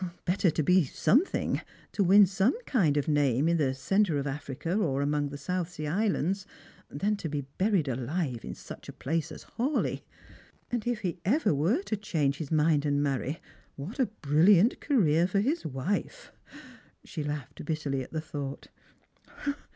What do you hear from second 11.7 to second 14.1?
Pilgrims. 78 were to change liis mind and marry, what a